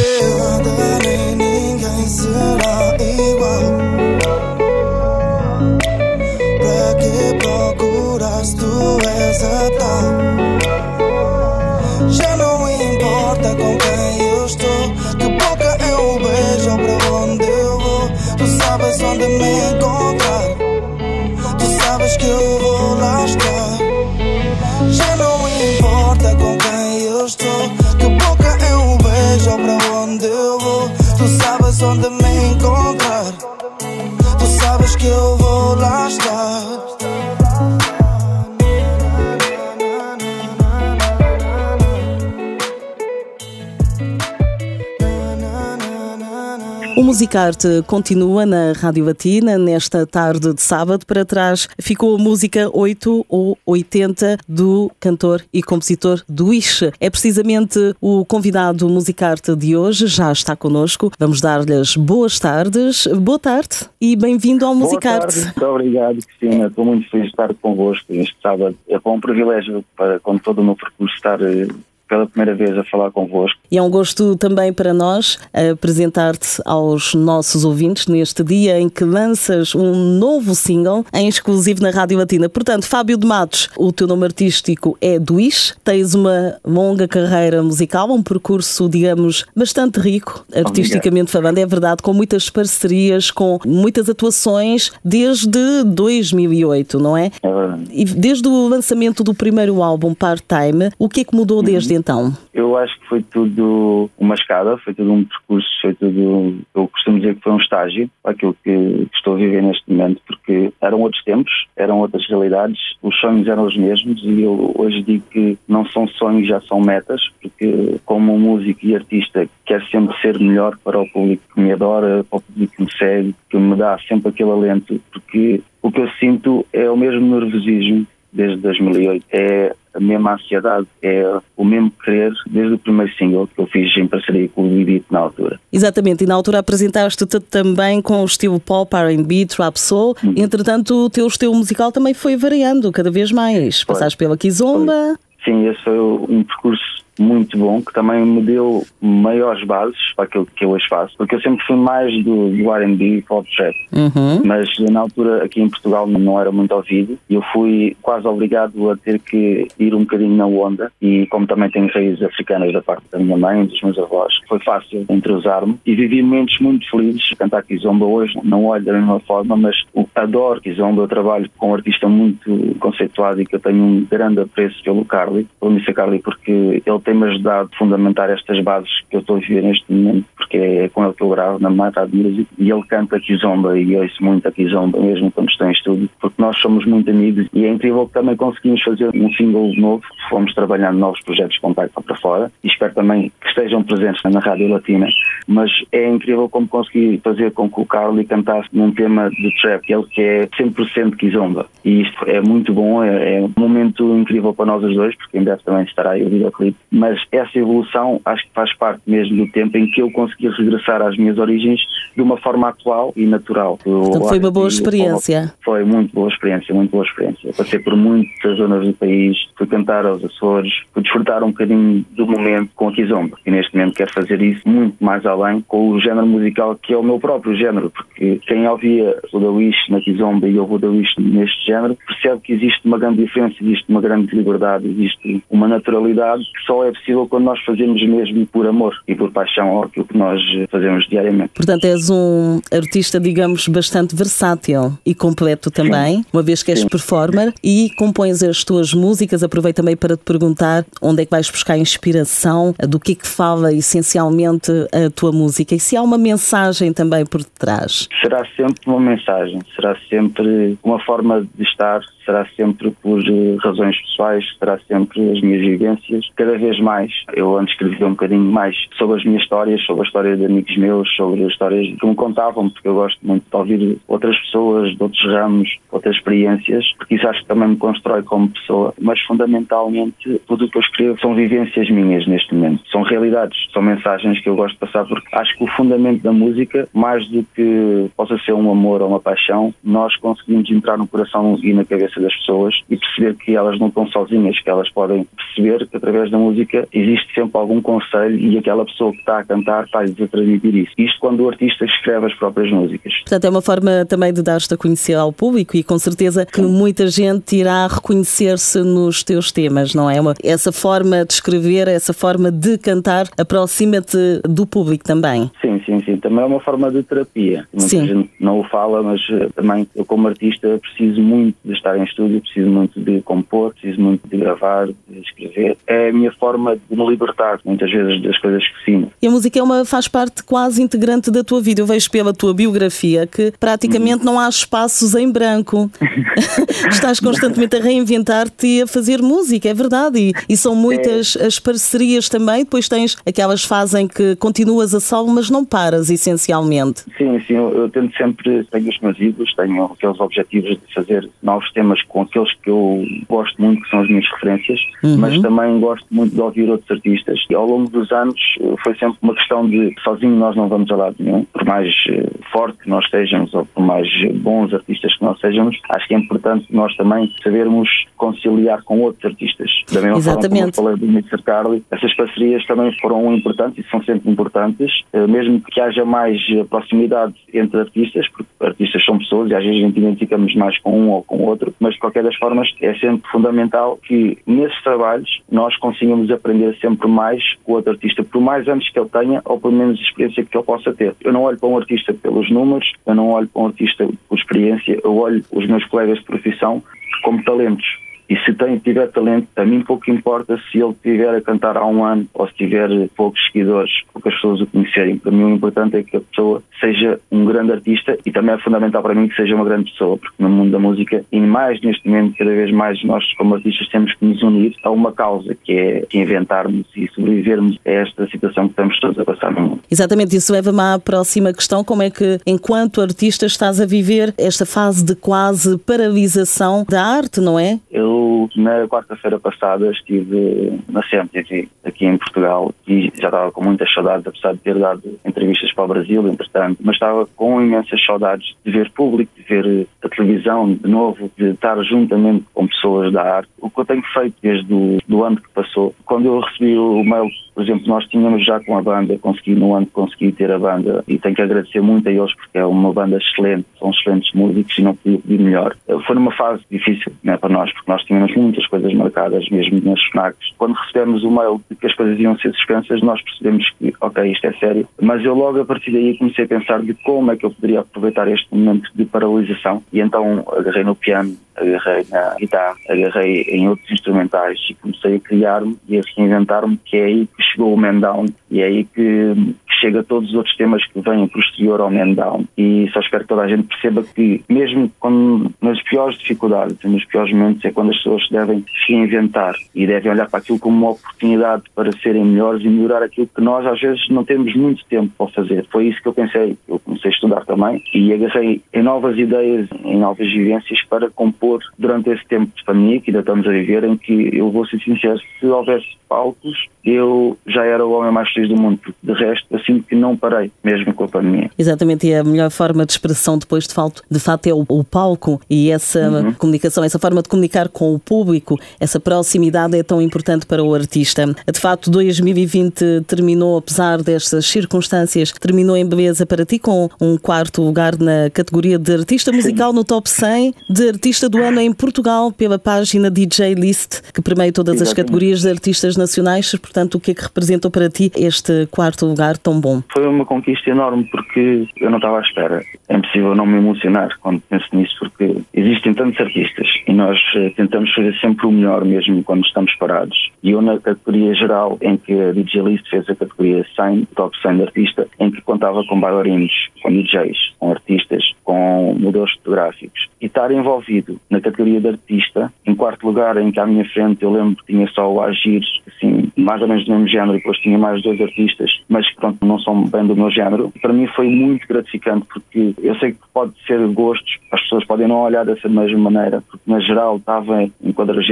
Musicarte 47.10 47.68
continua 47.88 48.46
na 48.46 48.72
Rádio 48.72 49.04
Latina 49.04 49.58
nesta 49.58 50.06
tarde 50.06 50.54
de 50.54 50.62
sábado. 50.62 51.08
Para 51.08 51.26
trás 51.26 51.68
ficou 51.82 52.14
a 52.16 52.20
música 52.20 52.70
8 52.72 53.26
ou 53.28 53.58
80 53.66 54.38
do 54.48 54.92
cantor 55.00 55.44
e 55.52 55.64
compositor 55.64 56.22
Duish. 56.30 56.84
É 57.00 57.10
precisamente 57.10 57.96
o 58.00 58.24
convidado 58.24 58.88
Musicarte 58.88 59.56
de 59.56 59.76
hoje, 59.76 60.06
já 60.06 60.32
está 60.32 60.56
connosco. 60.56 61.12
Vamos 61.18 61.42
dar-lhes 61.42 61.96
boas 61.96 62.38
tardes. 62.38 63.08
Boa 63.08 63.40
tarde 63.40 63.90
e 64.00 64.16
bem-vindo 64.16 64.64
ao 64.64 64.76
Musicarte. 64.76 65.46
muito 65.46 65.66
obrigado, 65.66 66.20
Cristina. 66.24 66.68
Estou 66.68 66.86
muito 66.86 67.10
feliz 67.10 67.26
de 67.26 67.32
estar 67.32 67.52
convosco 67.56 68.06
este 68.14 68.36
sábado. 68.40 68.78
É 68.88 69.00
um 69.04 69.20
privilégio 69.20 69.84
para, 69.98 70.20
com 70.20 70.38
todo 70.38 70.62
o 70.62 70.64
meu 70.64 70.76
percurso, 70.76 71.16
estar 71.16 71.42
eh, 71.42 71.70
pela 72.10 72.26
primeira 72.26 72.56
vez 72.56 72.76
a 72.76 72.84
falar 72.84 73.12
convosco. 73.12 73.60
E 73.72 73.78
é 73.78 73.82
um 73.82 73.90
gosto 73.90 74.36
também 74.36 74.74
para 74.74 74.94
nós 74.94 75.38
apresentar-te 75.54 76.60
aos 76.66 77.14
nossos 77.14 77.64
ouvintes 77.64 78.08
neste 78.08 78.44
dia 78.44 78.80
em 78.80 78.90
que 78.90 79.06
lanças 79.06 79.76
um 79.76 79.94
novo 80.18 80.56
single 80.56 81.06
em 81.14 81.28
exclusivo 81.28 81.84
na 81.84 81.92
Rádio 81.92 82.18
Latina. 82.18 82.50
Portanto, 82.50 82.86
Fábio 82.86 83.16
de 83.16 83.28
Matos, 83.28 83.70
o 83.78 83.92
teu 83.92 84.08
nome 84.08 84.26
artístico 84.26 84.98
é 85.00 85.20
Duís, 85.20 85.76
tens 85.84 86.16
uma 86.16 86.58
longa 86.66 87.08
carreira 87.08 87.62
musical, 87.62 88.12
um 88.12 88.24
percurso, 88.24 88.90
digamos, 88.90 89.46
bastante 89.56 90.00
rico, 90.00 90.44
artisticamente 90.54 91.30
falando, 91.30 91.60
é 91.60 91.66
verdade, 91.66 92.02
com 92.02 92.12
muitas 92.12 92.50
parcerias, 92.50 93.30
com 93.30 93.60
muitas 93.66 94.10
atuações 94.10 94.92
desde 95.06 95.84
2008, 95.86 97.00
não 97.00 97.16
é? 97.16 97.32
É 97.44 97.54
verdade. 97.54 97.84
E 97.92 98.04
desde 98.04 98.48
o 98.48 98.68
lançamento 98.68 99.24
do 99.24 99.34
primeiro 99.34 99.84
álbum 99.84 100.16
Part-Time, 100.16 100.90
o 100.98 101.08
que 101.08 101.22
é 101.22 101.24
que 101.24 101.36
mudou 101.36 101.62
desde 101.62 101.99
então? 102.00 102.34
Eu 102.54 102.78
acho 102.78 103.00
que 103.00 103.08
foi 103.08 103.22
tudo 103.22 104.10
uma 104.18 104.36
escada, 104.36 104.78
foi 104.78 104.94
tudo 104.94 105.12
um 105.12 105.24
percurso, 105.24 105.68
foi 105.82 105.94
tudo. 105.94 106.60
Eu 106.74 106.88
costumo 106.88 107.20
dizer 107.20 107.36
que 107.36 107.42
foi 107.42 107.54
um 107.54 107.60
estágio, 107.60 108.10
aquilo 108.24 108.56
que 108.64 109.08
estou 109.14 109.34
a 109.34 109.38
viver 109.38 109.62
neste 109.62 109.92
momento, 109.92 110.22
porque 110.26 110.72
eram 110.82 111.02
outros 111.02 111.24
tempos, 111.24 111.52
eram 111.76 112.00
outras 112.00 112.28
realidades, 112.28 112.80
os 113.02 113.18
sonhos 113.20 113.48
eram 113.48 113.66
os 113.66 113.78
mesmos 113.78 114.22
e 114.24 114.42
eu 114.42 114.74
hoje 114.78 115.02
digo 115.04 115.24
que 115.30 115.58
não 115.68 115.86
são 115.88 116.08
sonhos, 116.08 116.48
já 116.48 116.62
são 116.62 116.80
metas, 116.80 117.22
porque 117.42 118.00
como 118.06 118.38
músico 118.38 118.80
e 118.84 118.96
artista 118.96 119.48
quero 119.66 119.86
sempre 119.88 120.16
ser 120.22 120.40
melhor 120.40 120.78
para 120.84 121.00
o 121.00 121.10
público 121.10 121.44
que 121.54 121.62
me 121.62 121.72
adora, 121.72 122.24
para 122.24 122.38
o 122.38 122.42
público 122.42 122.76
que 122.76 122.84
me 122.84 122.98
segue, 122.98 123.36
que 123.50 123.58
me 123.58 123.76
dá 123.76 123.98
sempre 124.08 124.30
aquele 124.30 124.52
alento, 124.52 125.00
porque 125.12 125.62
o 125.82 125.92
que 125.92 126.02
eu 126.02 126.10
sinto 126.20 126.66
é 126.74 126.90
o 126.90 126.98
mesmo 126.98 127.40
nervosismo 127.40 128.06
desde 128.32 128.58
2008. 128.58 129.26
É 129.32 129.76
a 129.94 130.00
mesma 130.00 130.34
ansiedade, 130.34 130.88
é 131.02 131.40
o 131.56 131.64
mesmo 131.64 131.92
querer 132.04 132.32
desde 132.48 132.74
o 132.74 132.80
primeiro 132.80 133.12
single 133.16 133.48
que 133.48 133.60
eu 133.60 133.68
fiz 133.68 133.96
em 133.98 134.08
parceria 134.08 134.48
com 134.50 134.66
o 134.66 134.70
Bibit 134.70 135.06
na 135.10 135.20
altura. 135.20 135.60
Exatamente, 135.72 136.24
e 136.24 136.28
na 136.28 136.36
altura 136.36 136.60
apresentaste-te 136.60 137.40
também 137.40 138.02
com 138.02 138.22
o 138.22 138.26
estilo 138.26 138.60
pop, 138.60 138.96
R&B, 138.96 139.46
trap 139.46 139.78
soul. 139.78 140.16
Uhum. 140.24 140.34
Entretanto, 140.38 141.06
o 141.06 141.10
teu 141.10 141.28
estilo 141.28 141.56
musical 141.56 141.92
também 141.92 142.14
foi 142.14 142.36
variando 142.36 142.92
cada 142.92 143.12
vez 143.12 143.32
mais. 143.32 143.82
Foi. 143.82 143.96
Passaste 143.96 144.18
pela 144.18 144.38
Kizomba. 144.38 145.18
Sim, 145.44 145.68
esse 145.68 145.84
foi 145.84 146.00
um 146.00 146.44
percurso 146.44 147.00
muito 147.20 147.58
bom, 147.58 147.82
que 147.82 147.94
também 147.94 148.26
me 148.26 148.42
deu 148.42 148.84
maiores 149.02 149.64
bases 149.66 150.14
para 150.16 150.26
aquilo 150.26 150.46
que 150.46 150.66
eu 150.66 150.72
hoje 150.72 150.86
faço, 150.90 151.16
porque 151.18 151.36
eu 151.36 151.42
sempre 151.42 151.66
fui 151.66 151.76
mais 151.76 152.24
do, 152.24 152.50
do 152.50 152.74
R&B, 152.74 153.24
pop 153.28 153.48
trap, 153.56 153.76
uhum. 153.92 154.42
mas 154.46 154.70
na 154.92 155.02
altura 155.02 155.44
aqui 155.44 155.62
em 155.62 155.70
Portugal 155.70 156.08
não 156.08 156.40
era 156.40 156.52
muito 156.52 156.74
ouvido 156.74 157.18
e 157.30 157.36
eu 157.36 157.42
fui 157.54 157.96
quase 158.02 158.28
obrigado 158.28 158.90
a 158.90 158.98
ter 158.98 159.20
que 159.20 159.68
ir 159.80 159.94
um 159.94 160.02
bocadinho 160.02 160.36
na 160.36 160.46
onda 160.46 160.92
e 161.02 161.26
como 161.28 161.48
também 161.48 161.70
tenho 161.70 161.88
raízes 161.88 162.22
africanas 162.22 162.72
da 162.72 162.82
parte 162.82 163.06
da 163.12 163.20
minha 163.20 163.38
mãe, 163.38 163.66
dos 163.66 163.82
meus 163.82 163.98
avós, 163.98 164.34
foi 164.48 164.60
fácil 164.60 165.06
entrosar-me 165.10 165.78
e 165.86 165.96
vivi 165.96 166.22
momentos 166.22 166.60
muito 166.60 166.90
felizes 166.90 167.34
cantar 167.38 167.64
Kizomba 167.64 168.06
hoje, 168.06 168.38
não 168.44 168.66
olho 168.66 168.84
da 168.84 168.94
mesma 168.94 169.20
forma, 169.22 169.56
mas 169.56 169.76
adoro 170.16 170.62
Kizomba, 170.62 171.04
eu 171.04 171.08
trabalho 171.08 171.50
com 171.58 171.72
um 171.72 171.74
artista 171.74 172.08
muito 172.08 172.76
conceituado 172.80 173.42
e 173.42 173.46
que 173.46 173.56
eu 173.56 173.60
tenho 173.60 173.82
um 173.82 174.06
grande 174.06 174.42
apreço 174.42 174.82
pelo 174.84 175.06
Carly, 175.06 175.48
pelo 175.60 175.72
Mr. 175.72 175.94
Carly, 175.94 176.20
porque 176.20 176.52
ele 176.86 177.00
tem-me 177.10 177.26
ajudado 177.26 177.70
a 177.74 177.78
fundamentar 177.78 178.30
estas 178.30 178.64
bases 178.64 178.90
que 179.10 179.16
eu 179.16 179.22
estou 179.22 179.38
a 179.38 179.40
viver 179.40 179.64
neste 179.64 179.92
momento, 179.92 180.26
porque 180.38 180.58
é 180.58 180.90
com 180.90 181.04
ele 181.04 181.14
que 181.14 181.24
eu 181.24 181.30
gravo 181.30 181.60
na 181.60 181.70
Mata 181.70 182.06
de 182.06 182.16
Music 182.16 182.48
e 182.58 182.70
ele 182.70 182.84
canta 182.84 183.20
Kizomba 183.20 183.80
e 183.80 183.94
eu 183.94 184.04
ouço 184.04 184.24
muito 184.24 184.48
a 184.48 184.52
Kizomba 184.52 185.00
mesmo 185.00 185.32
quando 185.32 185.50
estou 185.50 185.68
em 185.68 185.72
estúdio, 185.72 186.10
porque 186.22 186.40
nós 186.40 186.56
somos 186.60 186.86
muito 186.86 187.10
amigos 187.10 187.48
e 187.52 187.66
é 187.66 187.70
incrível 187.70 188.06
que 188.06 188.14
também 188.14 188.36
conseguimos 188.36 188.84
fazer 188.84 189.10
um 189.16 189.32
single 189.34 189.74
novo, 189.76 190.04
fomos 190.30 190.54
trabalhando 190.54 191.00
novos 191.00 191.20
projetos 191.22 191.58
com 191.58 191.74
para 191.74 191.90
fora 192.22 192.52
e 192.64 192.68
espero 192.68 192.94
também 192.94 193.32
que 193.42 193.48
estejam 193.48 193.82
presentes 193.82 194.22
na 194.24 194.40
Rádio 194.40 194.70
Latina, 194.70 195.08
mas 195.48 195.72
é 195.92 196.08
incrível 196.08 196.48
como 196.48 196.68
consegui 196.68 197.20
fazer 197.24 197.52
com 197.54 197.70
que 197.70 197.82
o 197.82 197.86
Carly 197.86 198.24
cantasse 198.24 198.70
num 198.72 198.92
tema 198.92 199.32
de 199.32 199.52
trap, 199.60 199.84
ele 199.90 200.04
que 200.04 200.22
é 200.22 200.46
100% 200.46 201.16
Kizomba. 201.16 201.66
E 201.84 202.02
isto 202.02 202.30
é 202.30 202.40
muito 202.42 202.72
bom, 202.74 203.04
é, 203.04 203.38
é, 203.38 203.42
um 203.42 203.52
momento 203.58 204.16
incrível 204.16 204.54
para 204.54 204.66
nós 204.66 204.84
os 204.84 204.96
dois, 204.96 205.16
porque 205.16 205.38
em 205.38 205.44
breve 205.44 205.64
também 205.64 205.84
estará 205.84 206.12
aí 206.12 206.24
o 206.24 206.30
videoclipe, 206.30 206.78
mas 207.00 207.20
essa 207.32 207.58
evolução 207.58 208.20
acho 208.26 208.44
que 208.44 208.54
faz 208.54 208.76
parte 208.76 209.02
mesmo 209.08 209.38
do 209.38 209.52
tempo 209.52 209.78
em 209.78 209.90
que 209.90 210.02
eu 210.02 210.12
consegui 210.12 210.50
regressar 210.50 211.02
às 211.02 211.18
minhas 211.18 211.38
origens 211.38 211.80
de 212.16 212.22
uma 212.22 212.38
forma 212.38 212.68
atual 212.68 213.14
e 213.16 213.26
natural. 213.26 213.80
Então 213.82 214.28
foi 214.28 214.40
uma 214.40 214.52
boa 214.52 214.68
experiência. 214.68 215.54
Foi 215.64 215.84
muito 215.86 216.14
boa 216.14 216.28
experiência, 216.30 216.76
muito 216.76 216.92
boa 216.92 217.06
experiência. 217.06 217.54
Passei 217.54 217.80
por 217.80 217.96
muitas 217.96 218.58
zonas 218.58 218.86
do 218.86 218.94
país, 218.94 219.38
fui 219.58 219.68
cantar 219.68 220.06
aos 220.06 220.24
Açores, 220.24 220.74
fui 220.94 221.02
desfrutar 221.02 221.44
um 221.44 221.48
bocadinho 221.48 222.06
do 222.12 222.28
momento 222.28 222.70
com 222.76 222.90
a 222.90 222.92
Kizomba 222.92 223.38
e 223.46 223.52
neste 223.52 223.76
momento 223.76 223.96
quero 223.96 224.14
fazer 224.14 224.42
isso 224.42 224.68
muito 224.68 224.96
mais 225.00 225.26
além 225.26 225.62
com 225.62 225.92
o 225.92 226.00
género 226.00 226.28
musical 226.28 226.76
que 226.76 226.94
é 226.94 226.98
o 226.98 227.04
meu 227.04 227.20
próprio 227.20 227.56
género, 227.56 227.90
porque 227.90 228.42
quem 228.46 228.68
ouvia 228.68 229.18
o 229.32 229.40
da 229.40 229.50
Wish 229.50 229.90
na 229.90 230.02
Kizomba 230.02 230.48
e 230.48 230.60
ouve 230.60 230.76
o 230.76 230.78
da 230.80 230.90
Wish 230.90 231.14
neste 231.20 231.66
género 231.66 231.98
percebe 232.06 232.42
que 232.42 232.54
existe 232.54 232.82
uma 232.86 232.98
grande 232.98 233.24
diferença, 233.24 233.56
existe 233.62 233.86
uma 233.90 234.02
grande 234.02 234.36
liberdade, 234.36 234.88
existe 234.88 235.44
uma 235.50 235.68
naturalidade 235.68 236.44
que 236.44 236.66
só 236.66 236.79
é 236.84 236.92
possível 236.92 237.28
quando 237.28 237.46
nós 237.46 237.60
fazemos 237.66 238.02
mesmo 238.08 238.46
por 238.48 238.68
amor 238.68 238.96
e 239.08 239.16
por 239.16 239.32
paixão 239.32 239.84
aquilo 239.84 240.06
que 240.06 240.18
nós 240.18 240.42
fazemos 240.70 241.08
diariamente. 241.08 241.52
Portanto, 241.56 241.86
és 241.86 242.10
um 242.10 242.62
artista, 242.72 243.20
digamos, 243.20 243.68
bastante 243.68 244.16
versátil 244.16 244.98
e 245.06 245.14
completo 245.14 245.72
também, 245.72 246.18
Sim. 246.18 246.26
uma 246.34 246.42
vez 246.42 246.64
que 246.64 246.72
és 246.72 246.82
Sim. 246.82 246.88
performer 246.88 247.54
e 247.64 247.90
compões 247.98 248.44
as 248.44 248.64
tuas 248.64 248.94
músicas. 248.94 249.44
Aproveito 249.44 249.78
também 249.78 249.96
para 249.96 250.16
te 250.16 250.24
perguntar 250.24 250.86
onde 251.02 251.22
é 251.22 251.26
que 251.26 251.32
vais 251.32 251.50
buscar 251.50 251.78
inspiração, 251.78 252.74
do 252.88 253.00
que 253.00 253.14
é 253.14 253.16
que 253.16 253.28
fala 253.28 253.74
essencialmente 253.74 254.72
a 254.94 255.10
tua 255.10 255.32
música 255.32 255.76
e 255.76 255.80
se 255.80 255.96
há 255.96 256.02
uma 256.02 256.18
mensagem 256.18 256.94
também 256.94 257.26
por 257.26 257.42
detrás. 257.42 258.08
Será 258.22 258.46
sempre 258.56 258.82
uma 258.88 259.00
mensagem, 259.00 259.60
será 259.76 259.96
sempre 260.10 260.78
uma 260.84 261.00
forma 261.00 261.48
de 261.56 261.64
estar, 261.64 262.02
será 262.30 262.46
sempre 262.56 262.92
por 263.02 263.20
eh, 263.20 263.58
razões 263.64 264.00
pessoais, 264.02 264.46
será 264.60 264.78
sempre 264.88 265.32
as 265.32 265.42
minhas 265.42 265.62
vivências. 265.62 266.30
Cada 266.36 266.58
vez 266.60 266.80
mais, 266.80 267.12
eu 267.34 267.58
antes 267.58 267.74
escrevia 267.74 268.06
um 268.06 268.12
bocadinho 268.12 268.52
mais 268.52 268.76
sobre 268.98 269.18
as 269.18 269.26
minhas 269.26 269.42
histórias, 269.42 269.84
sobre 269.84 270.04
a 270.04 270.06
história 270.06 270.38
de 270.38 270.46
amigos 270.46 270.78
meus, 270.78 271.10
sobre 271.16 271.44
as 271.44 271.52
histórias 271.52 271.88
que 272.00 272.06
me 272.06 272.14
contavam, 272.14 272.70
porque 272.70 272.88
eu 272.88 272.94
gosto 272.94 273.20
muito 273.24 273.44
de 273.50 273.56
ouvir 273.56 273.98
outras 274.08 274.38
pessoas, 274.42 274.96
de 274.96 275.02
outros 275.02 275.26
ramos, 275.26 275.70
outras 275.92 276.16
experiências, 276.16 276.86
porque 277.00 277.16
isso 277.16 277.28
acho 277.28 277.42
que 277.42 277.48
também 277.48 277.70
me 277.70 277.78
constrói 277.78 278.22
como 278.22 278.50
pessoa. 278.50 278.94
Mas 279.02 279.20
fundamentalmente, 279.22 280.40
tudo 280.48 280.66
o 280.66 280.70
que 280.70 280.78
eu 280.78 280.82
escrevo 280.82 281.20
são 281.20 281.34
vivências 281.34 281.90
minhas 281.90 282.28
neste 282.28 282.54
momento, 282.54 282.84
são 282.92 283.02
realidades, 283.02 283.58
são 283.74 283.82
mensagens 283.82 284.40
que 284.40 284.50
eu 284.50 284.56
gosto 284.56 284.74
de 284.74 284.80
passar, 284.80 285.06
porque 285.06 285.36
acho 285.36 285.58
que 285.58 285.64
o 285.64 285.68
fundamento 285.68 286.22
da 286.22 286.32
música, 286.32 286.88
mais 286.94 287.28
do 287.30 287.44
que 287.56 288.08
possa 288.16 288.38
ser 288.40 288.54
um 288.54 288.70
amor 288.70 289.02
ou 289.02 289.10
uma 289.10 289.20
paixão, 289.20 289.74
nós 289.84 290.16
conseguimos 290.18 290.70
entrar 290.70 290.96
no 290.96 291.08
coração 291.08 291.58
e 291.64 291.74
na 291.74 291.84
cabeça 291.84 292.19
das 292.22 292.36
pessoas 292.38 292.76
e 292.90 292.98
perceber 292.98 293.36
que 293.36 293.56
elas 293.56 293.80
não 293.80 293.88
estão 293.88 294.08
sozinhas, 294.08 294.60
que 294.60 294.70
elas 294.70 294.90
podem 294.90 295.26
perceber 295.36 295.88
que 295.88 295.98
através 295.98 296.32
da 296.32 296.38
música 296.38 296.88
existe 296.94 297.34
sempre 297.34 297.60
algum 297.60 297.82
conselho 297.82 298.38
e 298.38 298.58
aquela 298.58 298.86
pessoa 298.86 299.12
que 299.12 299.20
está 299.20 299.40
a 299.40 299.44
cantar 299.44 299.86
está-lhes 299.86 300.20
a 300.22 300.28
transmitir 300.28 300.76
isso. 300.76 300.92
Isto 300.98 301.20
quando 301.20 301.42
o 301.42 301.50
artista 301.50 301.86
escreve 301.86 302.28
as 302.28 302.34
próprias 302.34 302.72
músicas. 302.72 303.14
Portanto, 303.22 303.46
é 303.46 303.50
uma 303.50 303.62
forma 303.62 304.06
também 304.08 304.34
de 304.34 304.42
dar-te 304.42 304.74
a 304.74 304.78
conhecer 304.78 305.16
ao 305.16 305.32
público 305.32 305.76
e 305.76 305.84
com 305.84 305.98
certeza 305.98 306.46
que 306.46 306.62
muita 306.62 307.08
gente 307.08 307.56
irá 307.56 307.88
reconhecer-se 307.88 308.80
nos 308.80 309.24
teus 309.24 309.52
temas, 309.52 309.94
não 309.94 310.10
é? 310.10 310.20
Uma, 310.20 310.34
essa 310.44 310.72
forma 310.72 311.26
de 311.26 311.34
escrever, 311.34 311.88
essa 311.88 312.14
forma 312.14 312.52
de 312.52 312.78
cantar 312.78 313.26
aproxima-te 313.38 314.42
do 314.48 314.66
público 314.66 315.04
também. 315.04 315.50
Sim, 315.62 315.82
sim, 315.86 316.00
sim. 316.04 316.19
Também 316.30 316.44
é 316.44 316.48
uma 316.48 316.60
forma 316.60 316.92
de 316.92 317.02
terapia. 317.02 317.68
Muita 317.74 317.90
sim. 317.90 318.06
gente 318.06 318.30
não 318.40 318.60
o 318.60 318.64
fala, 318.64 319.02
mas 319.02 319.20
eh, 319.32 319.50
também 319.56 319.88
eu 319.96 320.06
como 320.06 320.28
artista 320.28 320.80
preciso 320.80 321.20
muito 321.20 321.56
de 321.66 321.74
estar 321.74 321.98
em 321.98 322.04
estúdio, 322.04 322.40
preciso 322.40 322.70
muito 322.70 323.00
de 323.00 323.20
compor, 323.24 323.74
preciso 323.74 324.00
muito 324.00 324.28
de 324.30 324.38
gravar, 324.38 324.86
de 324.86 325.20
escrever. 325.20 325.76
É 325.88 326.10
a 326.10 326.14
minha 326.14 326.32
forma 326.32 326.76
de 326.76 326.96
me 326.96 327.10
libertar, 327.10 327.60
muitas 327.66 327.90
vezes, 327.90 328.22
das 328.22 328.38
coisas 328.38 328.64
que 328.64 328.86
sinto. 328.86 329.12
E 329.20 329.26
a 329.26 329.32
música 329.32 329.58
é 329.58 329.64
uma, 329.64 329.84
faz 329.86 330.08
parte 330.08 330.44
quase 330.44 330.84
integrante 330.84 331.32
da 331.32 331.44
tua 331.44 331.60
vida. 331.62 331.82
Eu 331.82 331.88
vejo 331.88 332.12
pela 332.12 332.32
tua 332.32 332.54
biografia 332.54 333.26
que 333.26 333.52
praticamente 333.60 334.24
não 334.24 334.40
há 334.40 334.48
espaços 334.48 335.16
em 335.16 335.32
branco. 335.32 335.90
Estás 336.92 337.20
constantemente 337.20 337.76
a 337.76 337.80
reinventar-te 337.80 338.68
e 338.68 338.82
a 338.84 338.88
fazer 338.88 339.20
música, 339.20 339.68
é 339.68 339.74
verdade. 339.74 340.20
E, 340.20 340.34
e 340.48 340.56
são 340.56 340.76
muitas 340.76 341.36
é. 341.36 341.48
as 341.48 341.60
parcerias 341.60 342.30
também. 342.30 342.64
Depois 342.64 342.88
tens 342.88 343.18
aquelas 343.26 343.64
fases 343.64 343.96
em 343.96 344.08
que 344.08 344.36
continuas 344.36 344.94
a 344.94 345.00
solo, 345.00 345.30
mas 345.30 345.50
não 345.50 345.66
paras, 345.66 346.12
essencialmente. 346.20 347.04
Sim, 347.18 347.40
sim. 347.42 347.56
Eu, 347.56 347.70
eu 347.74 347.90
tento 347.90 348.16
sempre, 348.16 348.64
tenho 348.66 348.90
os 348.90 349.00
meus 349.00 349.20
ídolos, 349.20 349.54
tenho 349.56 349.84
aqueles 349.86 350.20
objetivos 350.20 350.72
de 350.72 350.94
fazer 350.94 351.30
novos 351.42 351.72
temas 351.72 352.02
com 352.04 352.22
aqueles 352.22 352.54
que 352.62 352.70
eu 352.70 353.04
gosto 353.28 353.62
muito, 353.62 353.82
que 353.82 353.90
são 353.90 354.02
as 354.02 354.10
minhas 354.10 354.26
referências, 354.34 354.80
uhum. 355.04 355.18
mas 355.18 355.40
também 355.42 355.80
gosto 355.80 356.06
muito 356.12 356.36
de 356.36 356.42
ouvir 356.42 356.70
outros 356.70 356.92
artistas. 356.92 357.40
E 357.50 357.56
ao 357.56 357.66
longo 357.66 357.90
dos 357.90 358.12
anos 358.12 358.40
eh, 358.60 358.76
foi 358.84 358.96
sempre 358.96 359.18
uma 359.22 359.34
questão 359.34 359.68
de 359.68 359.94
sozinho 360.04 360.36
nós 360.36 360.56
não 360.56 360.68
vamos 360.68 360.90
a 360.92 360.96
lado 360.96 361.16
nenhum. 361.20 361.46
Por 361.46 361.66
mais 361.66 361.94
eh, 362.10 362.30
forte 362.52 362.78
que 362.80 362.90
nós 362.90 363.08
sejamos 363.10 363.54
ou 363.54 363.66
por 363.66 363.82
mais 363.82 364.08
bons 364.36 364.74
artistas 364.74 365.16
que 365.18 365.24
nós 365.24 365.40
sejamos, 365.40 365.78
acho 365.90 366.08
que 366.08 366.16
é 366.16 366.18
importante 366.18 366.66
nós 366.70 366.96
também 366.96 367.32
sabermos 367.44 367.90
conciliar 368.18 368.84
com 368.84 369.00
outros 369.02 369.26
artistas. 369.26 369.70
Da 369.92 370.02
mesma 370.02 370.18
Exatamente. 370.18 370.76
forma 370.76 370.90
como 370.90 370.90
eu 370.90 370.98
falei 370.98 370.98
do 370.98 371.06
Mr. 371.06 371.42
Carly, 371.44 371.84
essas 371.92 372.14
parcerias 372.16 372.66
também 372.66 372.92
foram 373.00 373.34
importantes 373.34 373.86
e 373.86 373.90
são 373.90 374.04
sempre 374.04 374.30
importantes, 374.30 374.92
eh, 375.14 375.28
mesmo 375.28 375.62
que 375.62 375.80
haja 375.80 376.04
mais 376.10 376.42
proximidade 376.70 377.36
entre 377.54 377.80
artistas, 377.80 378.28
porque 378.30 378.50
artistas 378.60 379.06
são 379.06 379.18
pessoas 379.18 379.52
e 379.52 379.56
às 379.56 379.64
vezes 379.64 379.96
identificamos 379.96 380.56
mais 380.56 380.78
com 380.80 381.00
um 381.00 381.10
ou 381.10 381.24
com 381.24 381.38
outro, 381.46 381.74
mas 381.80 381.94
de 381.94 382.00
qualquer 382.00 382.24
das 382.24 382.36
formas 382.36 382.70
é 382.82 382.94
sempre 382.96 383.30
fundamental 383.32 383.98
que 383.98 384.38
nesses 384.46 384.82
trabalhos 384.84 385.42
nós 385.52 385.76
consigamos 385.78 386.32
aprender 386.32 386.76
sempre 386.82 387.08
mais 387.08 387.44
com 387.64 387.74
o 387.74 387.76
outro 387.76 387.92
artista, 387.92 388.24
por 388.24 388.42
mais 388.42 388.68
anos 388.68 388.90
que 388.90 389.00
ele 389.00 389.10
tenha 389.10 389.42
ou 389.46 389.60
por 389.60 389.72
menos 389.72 390.00
experiência 390.00 390.44
que 390.44 390.58
ele 390.58 390.66
possa 390.66 390.94
ter. 390.94 391.16
Eu 391.22 391.32
não 391.32 391.44
olho 391.44 391.60
para 391.60 391.70
um 391.70 391.78
artista 391.78 392.14
pelos 392.14 392.50
números, 392.50 392.92
eu 393.06 393.16
não 393.16 393.30
olho 393.30 393.48
para 393.48 393.62
um 393.62 393.68
artista 393.68 394.08
por 394.28 394.38
experiência, 394.38 395.00
eu 395.04 395.16
olho 395.16 395.44
os 395.52 395.68
meus 395.68 395.86
colegas 395.86 396.20
de 396.20 396.26
profissão 396.26 396.82
como 397.24 397.44
talentos 397.44 397.86
e 398.30 398.38
se 398.46 398.54
tem, 398.54 398.78
tiver 398.78 399.08
talento, 399.08 399.48
a 399.56 399.66
mim 399.66 399.82
pouco 399.82 400.12
importa 400.12 400.60
se 400.72 400.78
ele 400.78 400.92
estiver 400.92 401.36
a 401.36 401.42
cantar 401.42 401.76
há 401.76 401.86
um 401.86 402.06
ano 402.06 402.28
ou 402.34 402.48
se 402.48 402.54
tiver 402.54 402.90
poucos 403.16 403.44
seguidores, 403.48 403.92
poucas 404.14 404.36
pessoas 404.36 404.62
o 404.62 404.68
conhecerem. 404.68 405.18
Para 405.18 405.32
mim 405.32 405.46
o 405.46 405.50
importante 405.50 405.98
é 405.98 406.04
que 406.04 406.18
a 406.18 406.22
pessoa 406.22 406.62
seja 406.80 407.20
um 407.32 407.44
grande 407.44 407.72
artista 407.72 408.18
e 408.24 408.32
também 408.32 408.54
é 408.54 408.60
fundamental 408.60 409.02
para 409.02 409.16
mim 409.16 409.28
que 409.28 409.36
seja 409.36 409.56
uma 409.56 409.66
grande 409.66 409.92
pessoa, 409.92 410.18
porque 410.18 410.36
no 410.38 410.50
mundo 410.50 410.72
da 410.72 410.80
música, 410.80 411.26
e 411.32 411.40
mais 411.40 411.82
neste 411.82 412.08
momento, 412.08 412.38
cada 412.38 412.52
vez 412.52 412.72
mais 412.72 413.04
nós 413.04 413.24
como 413.34 413.56
artistas 413.56 413.88
temos 413.90 414.14
que 414.14 414.24
nos 414.24 414.44
unir 414.44 414.76
a 414.84 414.92
uma 414.92 415.12
causa 415.12 415.56
que 415.64 415.74
é 415.74 416.06
inventarmos 416.14 416.86
e 416.96 417.08
sobrevivermos 417.10 417.80
a 417.84 417.90
esta 417.90 418.28
situação 418.28 418.66
que 418.66 418.72
estamos 418.72 419.00
todos 419.00 419.18
a 419.18 419.26
passar 419.26 419.52
no 419.52 419.62
mundo. 419.62 419.80
Exatamente, 419.90 420.36
isso 420.36 420.54
leva-me 420.54 420.82
à 420.82 421.00
próxima 421.00 421.52
questão, 421.52 421.84
como 421.84 422.04
é 422.04 422.12
que 422.12 422.40
enquanto 422.46 423.02
artista 423.02 423.48
estás 423.48 423.82
a 423.82 423.86
viver 423.86 424.34
esta 424.38 424.66
fase 424.66 425.04
de 425.04 425.16
quase 425.16 425.80
paralisação 425.80 426.86
da 426.88 427.04
arte, 427.04 427.42
não 427.42 427.58
é? 427.58 427.80
Eu 427.92 428.19
na 428.56 428.88
quarta-feira 428.88 429.40
passada, 429.40 429.92
estive 429.92 430.80
na 430.88 431.02
CMTV, 431.02 431.68
aqui 431.84 432.06
em 432.06 432.18
Portugal, 432.18 432.74
e 432.88 433.12
já 433.20 433.28
estava 433.28 433.52
com 433.52 433.64
muitas 433.64 433.92
saudades, 433.94 434.28
apesar 434.28 434.54
de 434.54 434.60
ter 434.60 434.78
dado 434.78 435.20
entrevistas 435.26 435.74
para 435.74 435.84
o 435.84 435.88
Brasil, 435.88 436.28
entretanto, 436.28 436.80
mas 436.82 436.96
estava 436.96 437.26
com 437.36 437.62
imensas 437.62 438.04
saudades 438.06 438.56
de 438.64 438.72
ver 438.72 438.92
público, 438.92 439.32
de 439.36 439.44
ver 439.44 439.88
a 440.04 440.10
televisão 440.10 440.74
de 440.74 440.88
novo, 440.88 441.32
de 441.38 441.52
estar 441.52 441.82
juntamente 441.84 442.46
com 442.54 442.68
pessoas 442.68 443.12
da 443.12 443.22
arte. 443.22 443.50
O 443.60 443.70
que 443.70 443.80
eu 443.80 443.86
tenho 443.86 444.04
feito 444.14 444.36
desde 444.42 444.74
o 444.74 444.98
do 445.08 445.24
ano 445.24 445.38
que 445.38 445.50
passou, 445.50 445.94
quando 446.06 446.26
eu 446.26 446.40
recebi 446.40 446.78
o 446.78 447.04
mail 447.04 447.30
por 447.60 447.64
exemplo, 447.64 447.88
nós 447.88 448.08
tínhamos 448.08 448.46
já 448.46 448.58
com 448.62 448.78
a 448.78 448.82
banda, 448.82 449.18
consegui 449.18 449.54
no 449.54 449.76
ano 449.76 449.86
consegui 449.88 450.32
ter 450.32 450.50
a 450.50 450.58
banda 450.58 451.04
e 451.06 451.20
tenho 451.20 451.36
que 451.36 451.42
agradecer 451.42 451.82
muito 451.82 452.08
a 452.08 452.12
eles 452.14 452.34
porque 452.34 452.58
é 452.58 452.66
uma 452.66 452.94
banda 452.94 453.18
excelente, 453.18 453.66
são 453.78 453.90
excelentes 453.90 454.32
músicos 454.34 454.78
e 454.78 454.82
não 454.82 454.96
podia 454.96 455.20
pedir 455.20 455.40
melhor. 455.44 455.76
Foi 456.08 456.16
numa 456.16 456.32
fase 456.32 456.64
difícil 456.72 457.12
né, 457.22 457.36
para 457.36 457.50
nós, 457.50 457.70
porque 457.74 457.92
nós 457.92 458.02
tínhamos 458.06 458.29
muitas 458.36 458.66
coisas 458.68 458.94
marcadas, 458.94 459.48
mesmo 459.50 459.82
nas 459.84 460.02
FNACs. 460.12 460.54
Quando 460.58 460.74
recebemos 460.74 461.24
o 461.24 461.32
mail 461.32 461.62
de 461.70 461.76
que 461.76 461.88
as 461.88 461.96
coisas 461.96 462.20
iam 462.20 462.38
ser 462.38 462.54
suspensas, 462.54 463.02
nós 463.02 463.22
percebemos 463.22 463.70
que, 463.78 463.94
ok, 464.02 464.32
isto 464.32 464.48
é 464.48 464.54
sério. 464.54 464.88
Mas 465.02 465.24
eu 465.24 465.34
logo 465.34 465.62
a 465.62 465.66
partir 465.66 465.92
daí 465.92 466.18
comecei 466.18 466.46
a 466.46 466.48
pensar 466.48 466.82
de 466.82 466.94
como 466.94 467.32
é 467.32 467.38
que 467.38 467.46
eu 467.46 467.52
poderia 467.52 467.82
aproveitar 467.82 468.28
este 468.28 468.48
momento 468.54 468.90
de 468.94 469.06
paralisação 469.06 469.84
e 469.92 470.00
então 470.00 470.46
agarrei 470.58 470.84
no 470.84 470.96
piano, 470.96 471.36
agarrei 471.56 472.06
na 472.10 472.36
guitarra, 472.40 472.76
agarrei 472.90 473.42
em 473.50 473.68
outros 473.68 473.90
instrumentais 473.92 474.60
e 474.70 474.74
comecei 474.76 475.16
a 475.16 475.20
criar-me 475.20 475.78
e 475.88 475.98
a 475.98 476.02
reinventar-me, 476.16 476.78
que 476.86 476.98
é 476.98 477.06
aí 477.06 477.28
que 477.28 477.44
chegou 477.44 477.74
o 477.74 477.78
Man 477.78 478.00
Down 478.00 478.26
e 478.50 478.62
é 478.62 478.66
aí 478.66 478.84
que, 478.84 479.34
chega 479.80 480.02
a 480.02 480.04
todos 480.04 480.30
os 480.30 480.36
outros 480.36 480.56
temas 480.56 480.86
que 480.86 481.00
vêm 481.00 481.28
posterior 481.28 481.80
ao 481.82 481.90
Man 481.90 482.14
Down. 482.14 482.46
E 482.58 482.90
só 482.94 483.00
espero 483.00 483.24
que 483.24 483.30
toda 483.30 483.44
a 483.44 483.48
gente 483.48 483.68
perceba 483.68 484.04
que, 484.04 484.44
mesmo 484.50 484.92
quando, 485.00 485.52
nas 485.62 485.82
piores 485.84 486.18
dificuldades 486.18 486.78
nos 486.84 487.06
piores 487.06 487.34
momentos, 487.34 487.64
é 487.64 487.72
quando 487.72 487.92
as 487.92 487.98
pessoas 487.98 488.19
devem 488.30 488.64
se 488.86 488.94
reinventar 488.94 489.56
e 489.74 489.86
devem 489.86 490.12
olhar 490.12 490.30
para 490.30 490.40
aquilo 490.40 490.60
como 490.60 490.78
uma 490.78 490.92
oportunidade 490.92 491.64
para 491.76 491.92
serem 492.02 492.26
melhores 492.26 492.64
e 492.64 492.68
melhorar 492.68 493.04
aquilo 493.04 493.28
que 493.28 493.42
nós, 493.42 493.66
às 493.66 493.80
vezes, 493.80 494.10
não 494.10 494.24
temos 494.24 494.56
muito 494.56 494.84
tempo 494.86 495.12
para 495.18 495.28
fazer. 495.28 495.66
Foi 495.72 495.88
isso 495.88 496.02
que 496.02 496.08
eu 496.08 496.14
pensei. 496.14 496.58
Eu 496.68 496.80
comecei 496.80 497.12
a 497.12 497.14
estudar 497.14 497.46
também 497.46 497.82
e 497.94 498.14
agarrei 498.14 498.62
em 498.74 498.84
novas 498.84 499.18
ideias, 499.18 499.68
em 499.84 499.98
novas 499.98 500.28
vivências 500.28 500.82
para 500.90 501.10
compor 501.10 501.60
durante 501.78 502.10
esse 502.10 502.26
tempo 502.26 502.52
de 502.56 502.64
pandemia 502.64 503.02
que 503.02 503.12
ainda 503.12 503.20
estamos 503.20 503.48
a 503.48 503.52
viver, 503.52 503.84
em 503.84 503.98
que 503.98 504.36
eu 504.36 504.52
vou 504.52 504.66
ser 504.66 504.80
sincero, 504.80 505.20
se 505.40 505.46
houvesse 505.46 506.00
palcos, 506.10 506.68
eu 506.84 507.38
já 507.46 507.64
era 507.64 507.86
o 507.86 507.92
homem 507.92 508.12
mais 508.12 508.30
feliz 508.32 508.50
do 508.50 508.60
mundo, 508.60 508.80
de 509.02 509.14
resto 509.14 509.48
sinto 509.66 509.88
que 509.88 509.96
não 509.96 510.18
parei, 510.18 510.52
mesmo 510.64 510.94
com 510.94 511.04
a 511.04 511.08
pandemia. 511.08 511.52
Exatamente, 511.58 512.08
e 512.08 512.16
a 512.16 512.24
melhor 512.24 512.50
forma 512.50 512.86
de 512.86 512.94
expressão 512.94 513.38
depois 513.38 513.68
de 513.68 513.74
fato, 513.74 514.02
de 514.10 514.20
fato 514.20 514.48
é 514.48 514.54
o, 514.54 514.66
o 514.68 514.84
palco 514.84 515.40
e 515.50 515.70
essa 515.70 516.10
uhum. 516.10 516.34
comunicação, 516.34 516.84
essa 516.84 516.98
forma 516.98 517.22
de 517.22 517.30
comunicar 517.30 517.70
com 517.70 517.94
o 517.94 518.00
público, 518.10 518.60
essa 518.80 519.00
proximidade 519.00 519.78
é 519.78 519.84
tão 519.84 520.02
importante 520.02 520.48
para 520.48 520.64
o 520.64 520.74
artista. 520.74 521.28
De 521.28 521.60
facto, 521.60 521.92
2020 521.92 523.04
terminou, 523.06 523.60
apesar 523.60 524.02
destas 524.02 524.48
circunstâncias, 524.48 525.32
terminou 525.32 525.78
em 525.78 525.88
beleza 525.88 526.26
para 526.26 526.44
ti 526.44 526.58
com 526.58 526.90
um 527.00 527.16
quarto 527.18 527.62
lugar 527.62 527.96
na 528.00 528.32
categoria 528.32 528.80
de 528.80 528.92
artista 528.92 529.32
musical 529.32 529.72
no 529.72 529.84
top 529.84 530.10
100 530.10 530.56
de 530.68 530.90
artista 530.90 531.30
do 531.30 531.38
ano 531.38 531.62
em 531.62 531.72
Portugal 531.72 532.32
pela 532.32 532.58
página 532.58 533.12
DJ 533.12 533.54
List, 533.54 534.02
que 534.12 534.22
permeia 534.22 534.52
todas 534.52 534.76
Exatamente. 534.76 534.90
as 534.90 534.94
categorias 534.94 535.42
de 535.42 535.50
artistas 535.50 535.96
nacionais. 535.96 536.52
Portanto, 536.56 536.96
o 536.96 537.00
que 537.00 537.12
é 537.12 537.14
que 537.14 537.22
representou 537.22 537.70
para 537.70 537.90
ti 537.90 538.12
este 538.16 538.68
quarto 538.72 539.06
lugar 539.06 539.38
tão 539.38 539.62
bom? 539.62 539.84
Foi 539.94 540.08
uma 540.08 540.26
conquista 540.26 540.70
enorme 540.72 541.08
porque 541.12 541.68
eu 541.78 541.90
não 541.92 541.98
estava 541.98 542.18
à 542.18 542.22
espera. 542.22 542.64
É 542.88 542.98
impossível 542.98 543.36
não 543.36 543.46
me 543.46 543.58
emocionar 543.58 544.18
quando 544.20 544.42
penso 544.50 544.66
nisso 544.74 544.96
porque 545.00 545.36
existem 545.54 545.94
tantos 545.94 546.20
artistas 546.20 546.68
e 546.88 546.94
nós 546.94 547.20
eh, 547.36 547.52
tentamos 547.56 547.92
fazer 548.00 548.18
sempre 548.20 548.48
o 548.48 548.52
melhor 548.52 548.86
mesmo 548.86 549.22
quando 549.24 549.46
estamos 549.46 549.76
parados. 549.76 550.32
E 550.42 550.52
eu 550.52 550.62
na 550.62 550.80
categoria 550.80 551.34
geral 551.36 551.78
em 551.82 551.98
que 551.98 552.14
a 552.14 552.32
DJ 552.32 552.62
List 552.62 552.90
fez 552.90 553.10
a 553.10 553.16
categoria 553.16 553.66
100, 553.76 554.08
top 554.16 554.36
100 554.42 554.56
de 554.56 554.64
artista, 554.64 555.08
em 555.20 555.30
que 555.30 555.42
contava 555.42 555.84
com 555.86 556.00
bailarinos, 556.00 556.52
com 556.82 556.90
DJs, 556.90 557.54
com 557.60 557.72
artistas, 557.72 558.24
com 558.44 558.96
modelos 558.98 559.32
fotográficos. 559.34 560.08
E 560.22 560.26
estar 560.26 560.50
envolvido 560.52 561.20
na 561.30 561.42
categoria 561.42 561.82
de 561.82 561.90
artista, 561.90 562.52
em 562.66 562.74
quarto 562.74 563.06
lugar, 563.06 563.38
em 563.38 563.52
que 563.52 563.60
à 563.60 563.66
minha 563.66 563.86
frente 563.90 564.24
eu 564.24 564.32
lembro 564.32 564.56
que 564.56 564.74
tinha 564.74 564.88
só 564.88 565.12
o 565.12 565.22
Agir, 565.22 565.62
assim, 565.88 566.19
mais 566.40 566.62
ou 566.62 566.68
menos 566.68 566.86
do 566.86 566.92
mesmo 566.92 567.08
género, 567.08 567.34
depois 567.34 567.58
tinha 567.60 567.78
mais 567.78 568.02
dois 568.02 568.20
artistas, 568.22 568.72
mas 568.88 569.08
que 569.10 569.16
pronto, 569.16 569.46
não 569.46 569.60
são 569.60 569.84
bem 569.86 570.06
do 570.06 570.16
meu 570.16 570.32
género. 570.32 570.72
Para 570.82 570.94
mim 570.94 571.08
foi 571.08 571.28
muito 571.28 571.68
gratificante, 571.68 572.26
porque 572.32 572.74
eu 572.82 572.96
sei 572.96 573.12
que 573.12 573.20
pode 573.34 573.54
ser 573.66 573.80
gostos, 573.90 574.38
as 574.52 574.62
pessoas 574.62 574.86
podem 574.86 575.08
não 575.08 575.22
olhar 575.22 575.46
dessa 575.46 575.68
mesma 575.68 576.10
maneira, 576.10 576.42
porque 576.42 576.70
na 576.70 576.80
geral 576.80 577.18
estava 577.18 577.64
em 577.64 577.92
43 577.92 578.28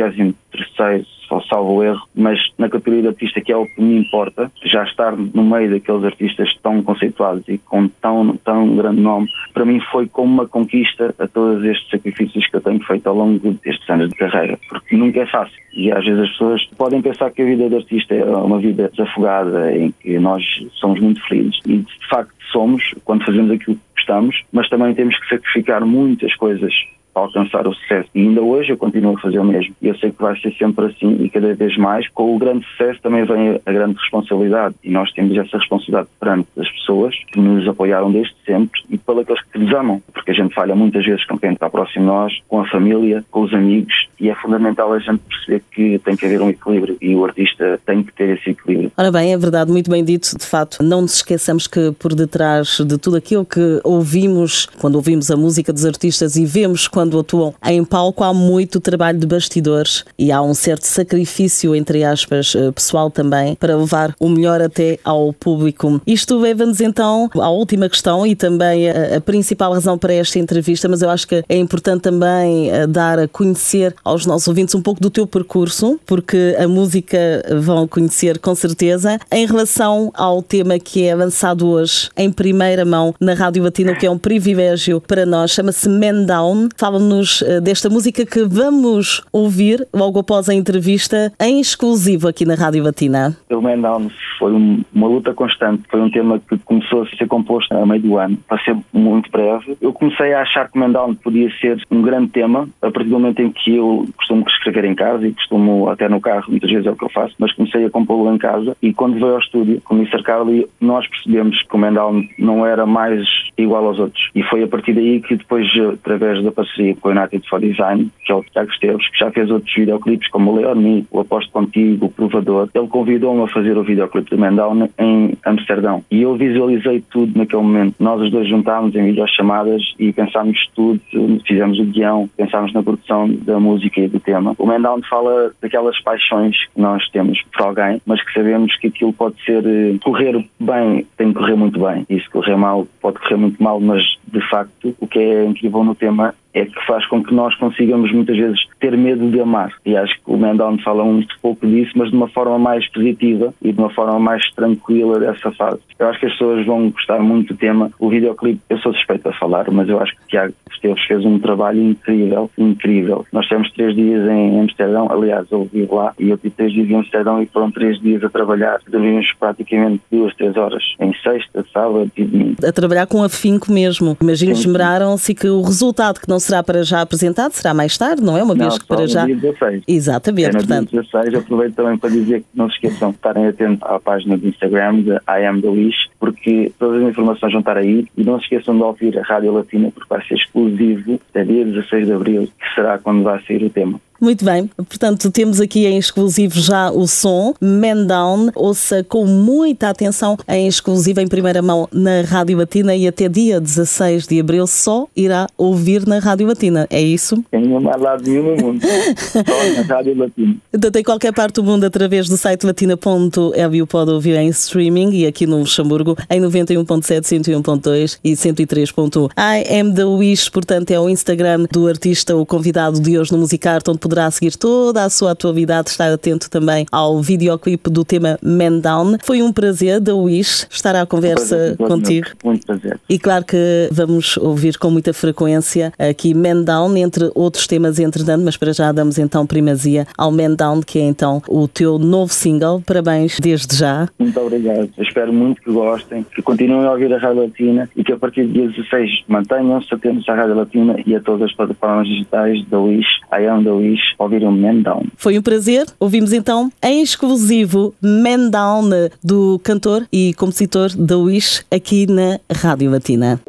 só 1.28 1.42
salvo 1.42 1.84
erro, 1.84 2.02
mas 2.16 2.40
na 2.58 2.70
categoria 2.70 3.04
de 3.04 3.08
artista, 3.10 3.42
que 3.42 3.52
é 3.52 3.58
o 3.58 3.66
que 3.66 3.82
me 3.82 3.98
importa, 3.98 4.52
já 4.64 4.84
estar 4.84 5.16
no 5.16 5.44
meio 5.44 5.70
daqueles 5.72 6.04
artistas 6.04 6.50
tão 6.62 6.82
conceituados 6.82 7.44
e 7.48 7.58
com 7.58 7.88
tão, 7.88 8.38
tão 8.38 8.76
grande 8.76 9.02
nome, 9.02 9.30
para 9.54 9.66
mim 9.66 9.80
foi 9.92 10.08
como 10.08 10.34
uma 10.34 10.48
conquista 10.48 11.14
a 11.20 11.28
todos 11.28 11.64
estes 11.64 11.90
sacrifícios 11.90 12.48
que 12.48 12.56
eu 12.56 12.62
tenho 12.62 12.80
feito 12.86 13.08
ao 13.08 13.16
longo 13.16 13.54
destes 13.64 13.90
anos 13.90 14.10
de 14.10 14.16
carreira, 14.16 14.58
porque 14.70 14.96
nunca 14.96 15.22
é 15.22 15.26
fácil. 15.26 15.58
E 15.74 15.92
às 15.92 16.04
vezes 16.04 16.22
as 16.22 16.30
pessoas 16.32 16.66
podem 16.78 17.02
pensar 17.02 17.30
que 17.32 17.42
a 17.42 17.46
vida 17.46 17.70
de 17.70 17.76
artista 17.76 18.16
é 18.16 18.26
uma 18.26 18.58
vida 18.60 18.90
desafogada, 18.90 19.76
em 19.76 19.92
que 19.92 20.18
nós 20.18 20.44
somos 20.74 21.00
muito 21.00 21.22
felizes. 21.28 21.60
E 21.68 21.78
de 21.78 22.08
facto 22.10 22.37
somos, 22.52 22.94
quando 23.04 23.26
fazemos 23.26 23.52
aquilo 23.52 23.76
que 23.76 23.82
gostamos, 23.96 24.44
mas 24.52 24.70
também 24.70 24.94
temos 24.94 25.18
que 25.20 25.30
sacrificar 25.30 25.86
muitas 25.86 26.36
coisas 26.36 26.74
para 27.18 27.24
alcançar 27.24 27.68
o 27.68 27.74
sucesso. 27.74 28.08
E 28.14 28.22
ainda 28.22 28.42
hoje 28.42 28.72
eu 28.72 28.78
continuo 28.78 29.18
a 29.18 29.20
fazer 29.20 29.40
o 29.40 29.44
mesmo. 29.44 29.76
E 29.82 29.88
eu 29.88 29.98
sei 29.98 30.12
que 30.12 30.22
vai 30.22 30.40
ser 30.40 30.54
sempre 30.54 30.86
assim 30.86 31.18
e 31.24 31.30
cada 31.30 31.54
vez 31.56 31.76
mais. 31.78 32.08
Com 32.10 32.36
o 32.36 32.38
grande 32.38 32.66
sucesso 32.68 33.02
também 33.02 33.26
vem 33.26 33.60
a 33.66 33.72
grande 33.72 33.98
responsabilidade. 34.00 34.76
E 34.84 34.92
nós 34.92 35.12
temos 35.14 35.36
essa 35.36 35.58
responsabilidade 35.58 36.10
perante 36.20 36.48
as 36.58 36.70
pessoas 36.70 37.16
que 37.32 37.40
nos 37.40 37.68
apoiaram 37.68 38.12
desde 38.12 38.36
sempre 38.46 38.80
e 38.90 38.98
pelas 38.98 39.26
que 39.52 39.58
nos 39.58 39.74
amam. 39.74 40.02
Porque 40.14 40.32
a 40.32 40.34
gente 40.34 40.54
falha 40.54 40.76
muitas 40.76 41.04
vezes 41.04 41.26
com 41.26 41.40
quem 41.40 41.54
está 41.54 41.70
próximo 41.70 42.06
de 42.06 42.12
nós, 42.12 42.34
com 42.48 42.60
a 42.60 42.68
família, 42.68 43.26
com 43.32 43.42
os 43.42 43.54
amigos. 43.54 44.08
E 44.20 44.30
é 44.30 44.36
fundamental 44.36 44.94
a 44.94 45.00
gente 45.00 45.20
perceber 45.28 45.64
que 45.72 46.00
tem 46.00 46.16
que 46.16 46.26
haver 46.26 46.42
um 46.42 46.50
equilíbrio 46.50 46.98
e 47.02 47.16
o 47.16 47.26
artista 47.26 47.80
tem 47.86 48.04
que 48.04 48.14
ter 48.14 48.38
esse 48.38 48.52
equilíbrio. 48.52 48.92
Ora 48.96 49.12
bem, 49.12 49.34
é 49.34 49.38
verdade, 49.38 49.72
muito 49.72 49.90
bem 49.90 50.04
dito. 50.04 50.38
De 50.38 50.46
facto, 50.46 50.84
não 50.84 51.02
nos 51.02 51.16
esqueçamos 51.16 51.66
que 51.66 51.92
por 51.94 52.14
detrás 52.14 52.37
de 52.86 52.98
tudo 52.98 53.18
aquilo 53.18 53.46
que 53.46 53.80
ouvimos, 53.84 54.68
quando 54.80 54.96
ouvimos 54.96 55.32
a 55.32 55.38
música 55.38 55.74
dos 55.74 55.86
artistas 55.86 56.36
e 56.36 56.46
vemos 56.46 56.88
quando 56.88 57.20
atuam 57.20 57.54
em 57.66 57.84
palco, 57.84 58.24
há 58.24 58.34
muito 58.34 58.80
trabalho 58.80 59.20
de 59.20 59.26
bastidores 59.26 60.04
e 60.18 60.32
há 60.32 60.42
um 60.42 60.54
certo 60.54 60.86
sacrifício, 60.86 61.76
entre 61.76 62.04
aspas, 62.04 62.54
eh, 62.56 62.72
pessoal 62.72 63.10
também, 63.10 63.56
para 63.56 63.76
levar 63.76 64.16
o 64.20 64.30
melhor 64.30 64.62
até 64.62 65.00
ao 65.04 65.34
público. 65.34 66.02
Isto 66.06 66.38
leva-nos 66.38 66.82
então 66.82 67.30
à 67.36 67.50
última 67.50 67.90
questão 67.90 68.26
e 68.26 68.36
também 68.36 68.90
a, 68.90 69.20
principal 69.22 69.74
razão 69.74 69.98
para 69.98 70.14
esta 70.14 70.40
entrevista, 70.40 70.88
mas 70.88 71.02
eu 71.02 71.10
acho 71.10 71.28
que 71.28 71.44
é 71.48 71.58
importante 71.58 72.02
também 72.02 72.72
eh, 72.72 72.88
dar 72.88 73.20
a 73.20 73.28
conhecer 73.28 73.96
aos 74.04 74.26
nossos 74.26 74.48
ouvintes 74.48 74.76
um 74.76 74.82
pouco 74.82 75.02
do 75.02 75.10
teu 75.10 75.26
percurso, 75.26 76.00
porque 76.06 76.56
a 76.60 76.68
música 76.68 77.18
vão 77.62 77.88
conhecer 77.88 78.40
com 78.40 78.56
certeza, 78.56 79.20
em 79.32 79.46
relação 79.46 80.12
ao 80.14 80.42
tema 80.42 80.80
que 80.80 81.04
é 81.04 81.16
lançado 81.16 81.68
hoje 81.68 82.10
em 82.16 82.27
primeira 82.32 82.84
mão 82.84 83.14
na 83.20 83.34
Rádio 83.34 83.64
Latina, 83.64 83.96
que 83.96 84.06
é 84.06 84.12
um 84.12 84.18
privilégio 84.18 85.00
para 85.00 85.26
nós, 85.26 85.52
chama-se 85.52 85.88
Man 85.88 86.26
Down. 86.26 86.70
Fala 86.78 86.98
fala-nos 86.98 87.44
eh, 87.44 87.62
desta 87.62 87.90
música 87.90 88.26
que 88.26 88.44
vamos 88.44 89.24
ouvir 89.32 89.88
logo 89.94 90.20
após 90.20 90.50
a 90.50 90.54
entrevista 90.54 91.32
em 91.40 91.60
exclusivo 91.60 92.28
aqui 92.28 92.44
na 92.44 92.56
Rádio 92.56 92.84
Batina. 92.84 93.38
O 93.52 93.62
Man 93.62 93.80
Down 93.80 94.10
foi 94.40 94.52
uma 94.52 95.08
luta 95.08 95.34
constante, 95.34 95.84
foi 95.90 96.02
um 96.02 96.10
tema 96.10 96.40
que 96.40 96.58
começou 96.60 97.04
a 97.04 97.08
ser 97.08 97.28
composto 97.28 97.74
a 97.76 97.86
meio 97.86 98.02
do 98.02 98.18
ano, 98.18 98.38
para 98.48 98.60
ser 98.64 98.76
muito 98.92 99.30
breve. 99.32 99.78
Eu 99.80 99.94
comecei 99.94 100.34
a 100.34 100.42
achar 100.42 100.70
que 100.70 100.78
o 100.78 100.80
Man 100.80 100.92
Down 100.92 101.16
podia 101.16 101.50
ser 101.60 101.82
um 101.92 102.02
grande 102.02 102.30
tema, 102.30 102.68
a 102.82 102.92
partir 102.92 103.10
do 103.10 103.20
momento 103.20 103.42
em 103.42 103.52
que 103.52 103.76
eu 103.76 104.08
costumo 104.18 104.44
escrever 104.48 104.86
em 104.86 104.96
casa 104.96 105.28
e 105.28 105.34
costumo 105.34 105.90
até 105.90 106.10
no 106.10 106.20
carro, 106.20 106.46
muitas 106.50 106.70
vezes 106.70 106.88
é 106.88 106.92
o 106.92 106.96
que 106.96 107.06
eu 107.06 107.10
faço, 107.10 107.36
mas 107.38 107.54
comecei 107.54 107.86
a 107.86 107.90
compô-lo 107.90 108.34
em 108.34 108.38
casa 108.38 108.76
e 108.82 108.94
quando 108.94 109.14
veio 109.14 109.34
ao 109.34 109.40
estúdio 109.40 109.82
com 109.82 109.96
o 109.96 109.98
Mr. 109.98 110.24
Carly, 110.24 110.68
nós 110.82 111.08
percebemos 111.08 111.62
que 111.62 111.76
o 111.76 111.78
Man 111.78 111.94
Down 111.94 112.17
não 112.38 112.66
era 112.66 112.86
mais 112.86 113.28
igual 113.58 113.86
aos 113.86 114.00
outros. 114.00 114.30
E 114.36 114.44
foi 114.44 114.64
a 114.64 114.68
partir 114.68 114.94
daí 114.94 115.22
que 115.22 115.36
depois, 115.36 115.68
através 115.94 116.44
da 116.44 116.52
parceria 116.52 116.96
com 116.96 117.10
o 117.10 117.12
United 117.12 117.48
for 117.50 117.60
Design, 117.60 118.10
que 118.26 118.32
é 118.32 118.36
o 118.36 118.44
Tiago 118.44 118.72
Esteves, 118.72 119.10
que 119.10 119.18
já 119.20 119.32
fez 119.32 119.50
outros 119.50 119.74
videoclipes 119.74 120.30
como 120.30 120.52
o 120.52 120.56
Leon 120.56 120.78
o 121.12 121.20
Aposto 121.20 121.52
Contigo, 121.52 122.06
o 122.06 122.10
Provador. 122.10 122.70
Ele 122.74 122.88
convidou-me 122.88 123.44
a 123.44 123.48
fazer 123.48 123.78
o 123.78 123.84
videoclipe 123.84 124.30
do 124.30 124.38
Mendown 124.38 124.90
em 125.00 125.34
Amsterdão. 125.46 126.04
E 126.12 126.22
eu 126.22 126.36
visualizei 126.36 127.04
tudo 127.10 127.38
naquele 127.38 127.62
momento. 127.62 127.96
Nós 128.00 128.22
os 128.22 128.32
dois 128.32 128.48
juntámos 128.48 128.96
em 128.96 129.06
videochamadas 129.06 129.82
e 130.00 130.14
pensámos 130.14 130.58
tudo, 130.76 131.00
fizemos 131.46 131.80
o 131.80 131.86
guião, 131.86 132.30
pensámos 132.38 132.74
na 132.74 132.84
produção 132.84 133.30
da 133.44 133.60
música 133.60 134.02
e 134.02 134.08
do 134.08 134.20
tema. 134.20 134.56
O 134.58 134.68
Mendown 134.68 135.02
fala 135.10 135.52
daquelas 135.62 136.00
paixões 136.02 136.56
que 136.74 136.82
nós 136.82 137.08
temos 137.10 137.42
por 137.52 137.68
alguém, 137.68 138.02
mas 138.06 138.24
que 138.24 138.34
sabemos 138.34 138.76
que 138.78 138.88
aquilo 138.88 139.14
pode 139.14 139.36
ser, 139.44 139.66
eh, 139.66 139.96
correr 140.04 140.46
bem, 140.60 141.06
tem 141.18 141.30
que 141.30 141.40
correr 141.40 141.56
muito 141.56 141.80
bem. 141.80 142.06
Se 142.08 142.30
correr 142.30 142.56
mal, 142.56 142.88
pode 143.02 143.20
correr 143.20 143.38
muito 143.38 143.62
mal, 143.62 143.80
mas 143.80 144.02
de 144.28 144.42
facto, 144.50 144.96
o 145.00 145.08
que 145.08 145.20
é 145.20 145.46
incrível 145.46 145.84
no 145.84 145.96
tema 145.96 146.34
é 146.54 146.66
que 146.66 146.86
faz 146.86 147.06
com 147.06 147.24
que 147.24 147.34
nós 147.34 147.56
consigamos 147.56 148.12
muitas 148.12 148.36
vezes 148.36 148.60
ter 148.80 148.98
medo 148.98 149.30
de 149.30 149.40
amar. 149.40 149.72
E 149.86 149.96
acho 149.96 150.16
que 150.16 150.32
o 150.32 150.38
Mendown 150.38 150.80
fala 150.80 151.04
muito 151.04 151.36
pouco 151.42 151.68
disso, 151.68 151.92
mas 151.96 152.10
de 152.10 152.16
uma 152.16 152.28
forma 152.28 152.58
mais 152.58 152.88
positiva 152.90 153.54
e 153.62 153.72
de 153.72 153.80
uma 153.80 153.92
forma 153.92 154.20
mais 154.20 154.44
tranquila 154.54 155.20
dessa 155.20 155.52
fase. 155.52 155.80
Eu 156.00 156.08
acho 156.08 156.20
que 156.20 156.26
as 156.26 156.32
pessoas 156.32 156.66
vão 156.66 156.90
gostar 156.90 157.20
muito 157.20 157.54
do 157.54 157.58
tema. 157.58 157.92
O 158.00 158.10
videoclipe, 158.10 158.60
eu 158.70 158.78
sou 158.80 158.94
suspeito 158.94 159.30
a 159.30 159.34
falar, 159.34 159.70
mas 159.72 159.88
eu 159.88 160.00
acho 160.00 160.16
que 160.16 160.28
Tiago 160.28 160.54
Esteves 160.72 161.04
fez 161.06 161.26
um 161.26 161.40
trabalho 161.40 161.82
incrível, 161.82 162.50
incrível. 162.58 163.26
Nós 163.32 163.46
tivemos 163.46 163.72
três 163.72 163.96
dias 163.96 164.28
em 164.28 164.60
Amsterdão, 164.60 165.08
aliás, 165.12 165.48
eu 165.52 165.66
vivo 165.72 165.96
lá 165.96 166.14
e 166.20 166.30
eu 166.30 166.38
tive 166.38 166.52
três 166.52 166.74
dias 166.74 166.90
em 166.90 166.96
Amsterdão 166.96 167.42
e 167.42 167.46
foram 167.48 167.72
três 167.72 168.00
dias 168.00 168.24
a 168.24 168.30
trabalhar. 168.30 168.80
Dormimos 168.88 169.32
praticamente 169.40 170.02
duas, 170.12 170.36
três 170.36 170.56
horas 170.58 170.84
em 171.00 171.14
sexta, 171.22 171.66
sábado 171.72 172.12
e 172.18 172.24
domingo. 172.24 172.56
A 172.66 172.72
trabalhar 172.72 173.06
com 173.06 173.24
afinco 173.24 173.72
mesmo. 173.72 174.18
Imagino 174.28 174.52
esmeraram-se 174.52 175.34
que 175.34 175.48
o 175.48 175.62
resultado 175.62 176.20
que 176.20 176.28
não 176.28 176.38
será 176.38 176.62
para 176.62 176.84
já 176.84 177.02
apresentado, 177.02 177.54
será 177.54 177.74
mais 177.74 177.98
tarde, 177.98 178.22
não 178.22 178.38
é? 178.38 178.44
Uma 178.44 178.54
vez 178.54 178.74
não, 178.74 178.80
que 178.80 178.86
para 178.86 179.08
já. 179.08 179.26
Dia 179.26 179.38
16. 179.38 179.84
Exatamente, 179.88 180.50
é 180.50 180.52
no 180.52 180.58
portanto. 180.58 180.90
Dia 180.90 181.02
16, 181.02 181.36
aproveito 181.36 181.76
também 181.76 181.98
para 181.98 182.10
dizer 182.10 182.42
que 182.42 182.48
não 182.54 182.70
se 182.70 182.76
esqueçam 182.76 183.12
de 183.12 183.16
estarem 183.16 183.48
atentos 183.48 183.82
à 183.84 183.98
página 184.00 184.38
do 184.38 184.46
Instagram 184.46 185.02
de 185.02 185.12
I 185.12 185.46
Am 185.48 185.62
The 185.62 185.70
Wish, 185.70 186.10
porque 186.20 186.74
todas 186.78 187.02
as 187.02 187.10
informações 187.10 187.54
vão 187.54 187.62
estar 187.62 187.78
aí 187.78 188.06
e 188.18 188.24
não 188.24 188.38
se 188.38 188.44
esqueçam 188.44 188.76
de 188.76 188.84
ouvir 188.84 189.18
a 189.18 189.24
Rádio 189.24 189.54
Latina, 189.54 189.92
porque 189.92 190.10
vai 190.10 190.22
ser 190.28 190.36
exclusivo 190.36 191.22
até 191.30 191.46
dia 191.46 191.64
16 191.64 192.06
de 192.06 192.12
Abril, 192.12 192.50
que 192.60 192.76
será 192.76 192.98
quando 192.98 193.24
vai 193.24 193.42
sair 193.46 193.64
o 193.64 193.70
tema. 193.70 193.98
Muito 194.20 194.44
bem, 194.44 194.70
portanto 194.76 195.30
temos 195.30 195.62
aqui 195.62 195.86
em 195.86 195.98
exclusivo 195.98 196.60
já 196.60 196.90
o 196.92 197.08
som 197.08 197.54
Man 197.62 198.06
Down, 198.06 198.50
ouça 198.56 199.04
com 199.04 199.26
muita 199.26 199.90
atenção 199.90 200.38
em 200.48 200.68
exclusivo 200.68 201.22
em 201.22 201.28
primeira 201.28 201.62
mão 201.62 201.88
na 201.92 202.22
Rádio 202.22 202.58
Batina 202.58 202.96
e 202.96 203.08
até 203.08 203.30
dia 203.30 203.60
16 203.60 204.28
de 204.28 204.40
Abril 204.40 204.66
só 204.66 205.08
irá 205.16 205.48
ouvir 205.58 206.08
na 206.08 206.20
Rádio 206.20 206.48
Batina, 206.48 206.88
é 206.90 207.02
isso? 207.02 207.44
Em 207.54 207.68
lado 208.00 208.24
nenhum 208.24 208.56
no 208.56 208.64
mundo, 208.64 208.82
só 209.18 209.82
na 209.82 209.96
Rádio 209.96 210.18
Latina. 210.18 210.56
Então 210.74 210.92
em 210.96 211.04
qualquer 211.04 211.34
parte 211.34 211.56
do 211.56 211.64
mundo 211.64 211.84
através 211.84 212.28
do 212.28 212.38
site 212.38 212.66
latina.eu 212.66 213.88
pode 213.88 214.12
ouvir 214.12 214.36
em 214.36 214.48
streaming 214.50 215.12
e 215.12 215.28
aqui 215.28 215.46
no 215.46 215.60
Luxemburgo 215.60 216.18
em 216.30 216.42
91.7, 216.42 217.22
101.2 217.22 218.20
e 218.24 218.34
103.1. 218.34 219.30
I 219.38 219.80
am 219.80 219.94
the 219.94 220.06
Wish, 220.06 220.50
portanto 220.50 220.92
é 220.92 221.00
o 221.00 221.10
Instagram 221.10 221.66
do 221.72 221.88
artista, 221.88 222.36
o 222.36 222.46
convidado 222.46 223.00
de 223.00 223.18
hoje 223.18 223.32
no 223.32 223.38
Musicarte, 223.38 223.90
onde 223.90 224.00
poderá 224.08 224.32
seguir 224.32 224.56
toda 224.56 225.04
a 225.04 225.10
sua 225.10 225.32
atualidade, 225.32 225.90
estar 225.90 226.10
atento 226.10 226.50
também 226.50 226.86
ao 226.90 227.22
videoclipe 227.22 227.90
do 227.90 228.06
tema 228.06 228.40
Man 228.42 228.80
Down. 228.80 229.18
Foi 229.22 229.42
um 229.42 229.52
prazer, 229.52 230.00
da 230.00 230.16
Wish, 230.16 230.66
estar 230.72 230.96
à 230.96 231.06
conversa 231.06 231.76
Prazer, 231.76 231.78
contigo. 231.78 232.28
Muito 232.42 232.66
prazer. 232.66 232.98
E 233.10 233.20
claro 233.20 233.44
que 233.44 233.90
vamos 233.92 234.38
ouvir 234.38 234.78
com 234.78 234.90
muita 234.90 235.14
frequência 235.14 235.92
aqui 236.00 236.34
Man 236.34 236.64
Down, 236.64 236.96
entre 236.96 237.30
outros 237.36 237.68
temas 237.68 238.00
entretanto, 238.00 238.46
mas 238.46 238.56
para 238.56 238.72
já 238.72 238.94
damos 238.94 239.18
então 239.18 239.46
primazia 239.46 240.08
ao 240.18 240.32
Man 240.32 240.56
Down, 240.56 240.82
que 240.82 241.00
é 241.00 241.04
então 241.04 241.42
o 241.50 241.68
teu 241.68 242.00
novo 242.00 242.32
single. 242.32 242.82
Parabéns 242.86 243.38
desde 243.42 243.76
já. 243.76 244.08
Muito 244.18 244.40
obrigado. 244.40 244.90
Eu 244.98 245.04
espero 245.04 245.34
muito 245.34 245.62
que 245.62 245.72
gostem, 245.72 246.26
que 246.34 246.42
continuem 246.42 246.86
a 246.86 246.92
ouvir 246.92 247.14
a 247.14 247.18
Rádio 247.18 247.42
Latina 247.42 247.90
e 247.94 248.06
que 248.06 248.14
a 248.14 248.18
partir 248.18 248.46
do 248.46 248.54
dia 248.54 248.70
16 248.70 249.24
mantenham-se 249.28 249.94
atentos 249.94 250.28
à 250.30 250.34
Rádio 250.34 250.56
Latina 250.56 250.96
e 251.06 251.14
a 251.14 251.20
todas 251.20 251.50
as 251.50 251.54
plataformas 251.54 252.08
digitais 252.08 252.66
da 252.70 252.80
Wish, 252.80 253.08
I 253.34 253.46
Am 253.48 253.64
da 253.64 253.74
Wish, 253.74 253.97
ouvirem 254.18 254.48
o 254.48 254.52
Man 254.52 254.82
Down. 254.82 255.06
Foi 255.16 255.38
um 255.38 255.42
prazer. 255.42 255.86
Ouvimos 256.00 256.34
então 256.34 256.72
em 256.84 257.02
exclusivo 257.02 257.94
Man 258.02 258.50
Down 258.50 258.90
do 259.24 259.60
cantor 259.64 260.08
e 260.12 260.34
compositor 260.34 260.90
da 260.96 261.18
Wish 261.18 261.64
aqui 261.72 262.08
na 262.08 262.40
Rádio 262.52 262.92
Latina. 262.92 263.40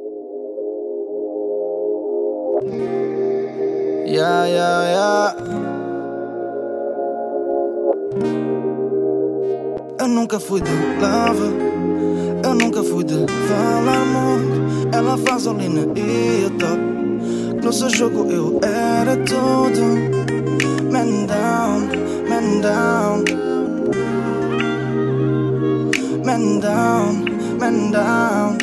Yeah, 4.06 4.46
yeah, 4.46 4.84
yeah. 4.88 5.36
Eu 10.00 10.08
nunca 10.08 10.40
fui 10.40 10.62
de 10.62 10.70
lava, 11.00 11.52
eu 12.42 12.54
nunca 12.54 12.82
fui 12.82 13.04
de 13.04 13.26
falar 13.46 14.04
muito. 14.06 14.96
Ela 14.96 15.18
faz 15.18 15.46
olina 15.46 15.86
e 15.94 16.44
eu 16.44 16.50
top. 16.52 17.62
No 17.62 17.72
seu 17.72 17.90
jogo 17.90 18.30
eu 18.30 18.58
era 18.62 19.16
tudo. 19.18 20.17
Man 20.90 21.26
down, 21.26 21.88
man 22.28 22.60
down. 22.62 23.24
Man 26.24 26.60
down, 26.60 27.58
man 27.58 27.92
down. 27.92 28.58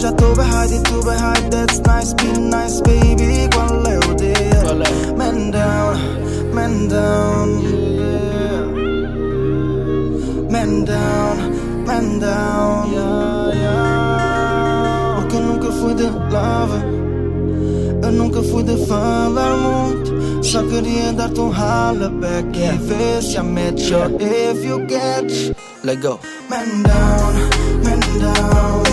Já 0.00 0.10
tô 0.12 0.32
e 0.32 0.80
tu 0.80 1.04
bem 1.04 1.18
high. 1.18 1.50
That's 1.50 1.78
nice, 1.80 2.14
be 2.14 2.38
nice, 2.38 2.80
baby. 2.80 3.48
É 3.86 3.98
o 3.98 4.14
deal? 4.14 4.78
Man 5.16 5.50
down, 5.50 5.98
man 6.54 6.88
down. 6.88 7.60
Yeah. 7.60 8.64
Man 10.50 10.84
down, 10.84 11.36
man 11.86 12.18
down. 12.18 12.90
Yeah, 12.90 13.54
yeah. 13.54 15.16
Porque 15.20 15.36
eu 15.36 15.42
nunca 15.42 15.70
fui 15.72 15.94
de 15.94 16.04
lava. 16.32 16.82
Eu 18.02 18.12
nunca 18.12 18.42
fui 18.42 18.62
de 18.62 18.86
falar 18.86 19.56
muito. 19.56 20.18
Só 20.42 20.62
queria 20.62 21.12
dar-te 21.12 21.40
um 21.40 21.50
holla 21.50 22.08
back 22.08 22.58
e 22.58 22.72
ver 22.78 23.22
se 23.22 23.36
I 23.36 23.42
met 23.42 23.78
you 23.82 23.98
if 24.18 24.64
you 24.64 24.78
get. 24.86 25.54
Let 25.84 26.00
go. 26.00 26.18
Man 26.48 26.82
down, 26.82 27.34
man 27.84 28.00
down. 28.18 28.89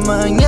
Amanhã 0.00 0.39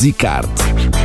Musicarte 0.00 0.99